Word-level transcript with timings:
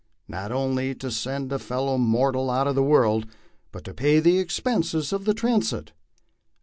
Not 0.27 0.51
only 0.51 0.95
to 0.95 1.11
send 1.11 1.53
a 1.53 1.59
fellow 1.59 1.95
mortal 1.99 2.49
out 2.49 2.65
of 2.65 2.73
the 2.73 2.81
world, 2.81 3.27
but 3.71 3.83
to 3.83 3.93
pay 3.93 4.19
the 4.19 4.39
expenses 4.39 5.13
of 5.13 5.25
the 5.25 5.33
transit. 5.35 5.91